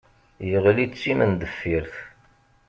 Yeɣli 0.49 0.85
d 0.91 0.93
timendeffirt. 1.01 1.95